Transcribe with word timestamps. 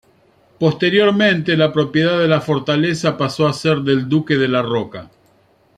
Posteriormente 0.59 1.55
la 1.55 1.71
propiedad 1.71 2.17
de 2.17 2.27
la 2.27 2.41
fortaleza 2.41 3.15
pasó 3.19 3.47
a 3.47 3.53
ser 3.53 3.81
del 3.81 4.09
Duque 4.09 4.35
de 4.35 4.47
la 4.47 4.63
Roca. 4.63 5.11